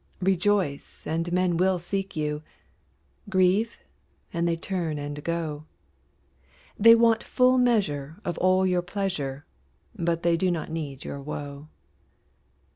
[0.23, 2.41] Rejoice, and men will seek you;
[3.29, 3.79] Grieve,
[4.33, 5.65] and they turn and go;
[6.75, 9.45] They want full measure of all your pleasure,
[9.95, 11.67] But they do not need your woe.